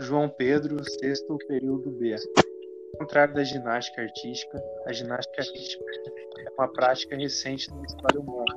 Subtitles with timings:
[0.00, 2.14] João Pedro, sexto período B.
[2.14, 5.84] Ao contrário da ginástica artística, a ginástica artística
[6.38, 8.56] é uma prática recente na história humana,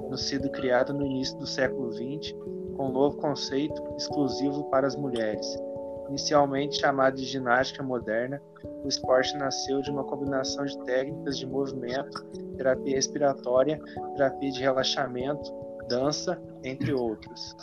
[0.00, 2.32] tendo sido criada no início do século XX
[2.74, 5.46] com um novo conceito exclusivo para as mulheres.
[6.08, 8.40] Inicialmente chamado de ginástica moderna,
[8.82, 12.24] o esporte nasceu de uma combinação de técnicas de movimento,
[12.56, 13.78] terapia respiratória,
[14.16, 15.52] terapia de relaxamento,
[15.86, 17.54] dança, entre outros.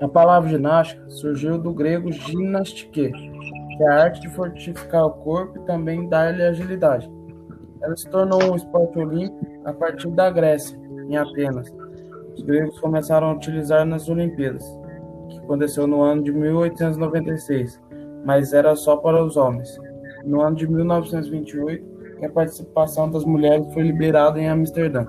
[0.00, 5.58] A palavra ginástica surgiu do grego gymnastike, que é a arte de fortificar o corpo
[5.58, 7.10] e também dar-lhe agilidade.
[7.80, 10.78] Ela se tornou um esporte olímpico a partir da Grécia,
[11.08, 11.72] em Atenas.
[12.34, 14.64] Os gregos começaram a utilizar nas Olimpíadas,
[15.30, 17.80] que aconteceu no ano de 1896,
[18.24, 19.78] mas era só para os homens.
[20.24, 25.06] No ano de 1928, a participação das mulheres foi liberada em Amsterdã.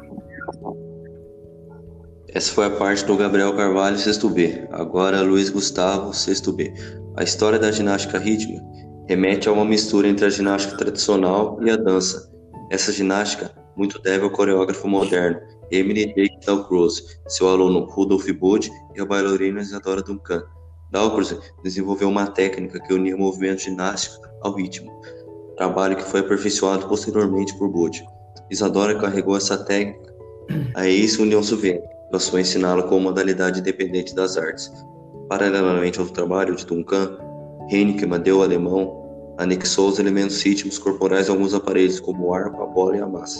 [2.33, 4.67] Essa foi a parte do Gabriel Carvalho, sexto B.
[4.71, 6.73] Agora Luiz Gustavo, sexto B.
[7.15, 8.61] A história da ginástica rítmica
[9.07, 12.29] remete a uma mistura entre a ginástica tradicional e a dança.
[12.69, 15.39] Essa ginástica muito deve ao coreógrafo moderno
[15.71, 20.43] Emily Jake Dalcroze, seu aluno Rudolf Bode e a bailarina Isadora Duncan.
[20.91, 24.91] Dalcroze desenvolveu uma técnica que unia movimento ginástico ao ritmo,
[25.55, 28.05] trabalho que foi aperfeiçoado posteriormente por Bode.
[28.51, 30.13] Isadora carregou essa técnica
[30.75, 34.71] à ex-União Soviética passou a ensiná-la como modalidade independente das artes.
[35.29, 37.17] Paralelamente ao trabalho de Duncan,
[37.69, 42.65] Heineken deu alemão anexou os elementos rítmicos corporais a alguns aparelhos, como o arco, a
[42.65, 43.39] bola e a massa.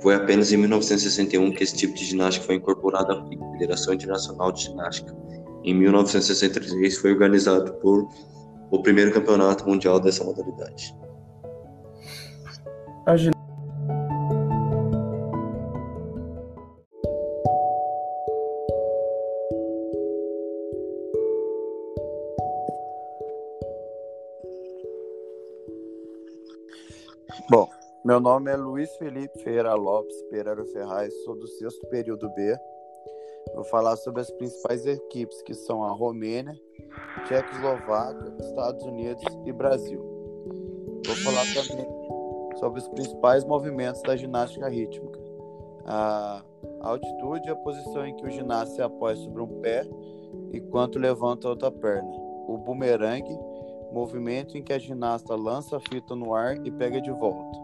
[0.00, 4.64] Foi apenas em 1961 que esse tipo de ginástica foi incorporado à Federação Internacional de
[4.64, 5.16] Ginástica.
[5.64, 8.08] Em 1963 foi organizado por
[8.70, 10.94] o primeiro campeonato mundial dessa modalidade.
[13.06, 13.16] A
[27.52, 27.68] Bom,
[28.02, 32.56] meu nome é Luiz Felipe Ferreira Lopes Pereira Ferraz, sou do sexto período B.
[33.54, 36.58] Vou falar sobre as principais equipes, que são a Romênia,
[37.26, 40.00] Tchecoslováquia, Estados Unidos e Brasil.
[41.06, 41.86] Vou falar também
[42.58, 45.20] sobre os principais movimentos da ginástica rítmica.
[45.84, 46.42] A
[46.80, 49.86] altitude é a posição em que o ginasta se apoia sobre um pé
[50.54, 52.08] enquanto levanta outra perna.
[52.48, 53.38] O bumerangue
[53.92, 57.58] movimento em que a ginasta lança a fita no ar e pega de volta.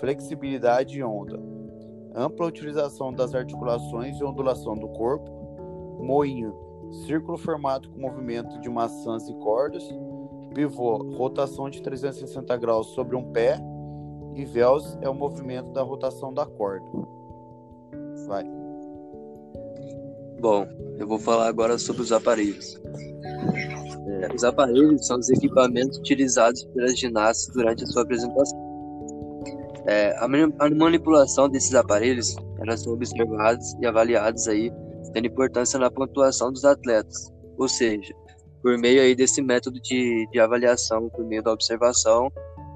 [0.00, 1.40] Flexibilidade e onda.
[2.14, 5.30] Ampla utilização das articulações e ondulação do corpo.
[6.00, 6.54] Moinho,
[7.06, 9.82] círculo formado com movimento de maçãs e cordas.
[10.52, 13.58] Pivô, rotação de 360 graus sobre um pé.
[14.34, 16.86] E véus é o movimento da rotação da corda.
[18.26, 18.44] Vai.
[20.40, 20.66] Bom,
[20.98, 22.80] eu vou falar agora sobre os aparelhos.
[24.34, 28.72] Os aparelhos são os equipamentos utilizados pelas ginastas durante a sua apresentação.
[29.86, 30.26] É, a,
[30.64, 34.70] a, manipulação desses aparelhos elas são observadas e avaliadas aí,
[35.12, 37.32] tendo importância na pontuação dos atletas.
[37.58, 38.14] Ou seja,
[38.62, 42.30] por meio aí desse método de, de avaliação, por meio da observação,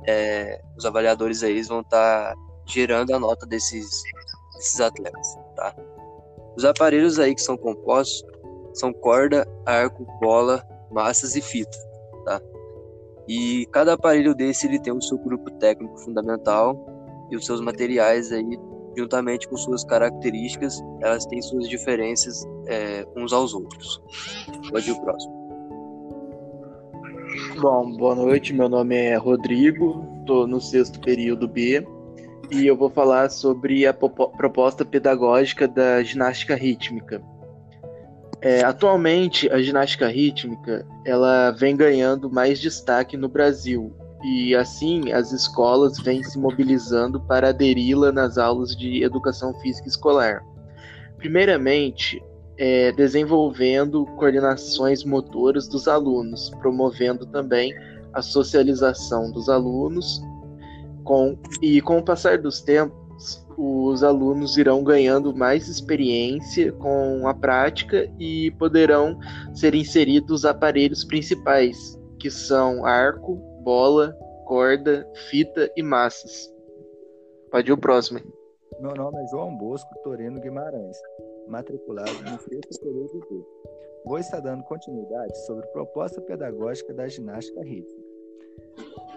[0.06, 2.34] é, os avaliadores aí vão estar tá
[2.66, 4.02] gerando a nota desses,
[4.56, 5.74] desses atletas, tá?
[6.56, 8.24] Os aparelhos aí que são compostos
[8.74, 11.76] são corda, arco, bola, massas e fita,
[12.24, 12.40] tá?
[13.28, 16.76] E cada aparelho desse ele tem o seu grupo técnico fundamental
[17.30, 18.58] e os seus materiais aí,
[18.96, 24.00] juntamente com suas características, elas têm suas diferenças é, uns aos outros.
[24.70, 25.36] Pode ir o próximo.
[27.60, 28.52] Bom, boa noite.
[28.52, 31.86] Meu nome é Rodrigo, estou no sexto período B
[32.50, 37.22] e eu vou falar sobre a proposta pedagógica da ginástica rítmica.
[38.46, 43.92] É, atualmente, a ginástica rítmica ela vem ganhando mais destaque no Brasil
[44.22, 50.44] e assim as escolas vêm se mobilizando para aderi-la nas aulas de educação física escolar.
[51.16, 52.22] Primeiramente,
[52.56, 57.74] é, desenvolvendo coordenações motoras dos alunos, promovendo também
[58.12, 60.22] a socialização dos alunos
[61.02, 63.05] com, e com o passar dos tempos
[63.56, 69.18] os alunos irão ganhando mais experiência com a prática e poderão
[69.54, 76.52] ser inseridos aparelhos principais, que são arco, bola, corda, fita e massas.
[77.50, 78.20] Pode ir o próximo.
[78.80, 80.96] Meu nome é João Bosco Torino Guimarães,
[81.48, 83.44] matriculado no sexto período B.
[84.04, 88.06] Vou estar dando continuidade sobre proposta pedagógica da ginástica rítmica.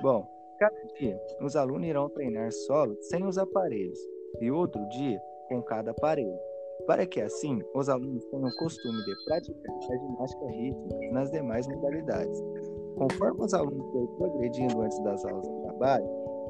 [0.01, 0.25] Bom,
[0.57, 3.99] cada dia os alunos irão treinar solo sem os aparelhos,
[4.39, 6.37] e outro dia com cada aparelho.
[6.87, 11.67] para que assim os alunos tenham o costume de praticar a ginástica rítmica nas demais
[11.67, 12.41] modalidades.
[12.95, 16.05] Conforme os alunos forem progredindo antes das aulas de trabalho,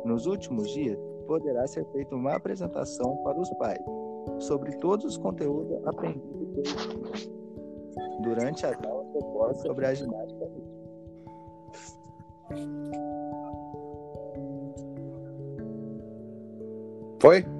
[0.05, 0.97] nos últimos dias
[1.27, 3.83] poderá ser feita uma apresentação para os pais
[4.39, 7.29] sobre todos os conteúdos aprendidos
[8.21, 10.79] durante as aulas propostas sobre a ginástica rítmica.
[17.19, 17.58] Foi.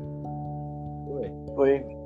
[1.60, 1.99] Foi.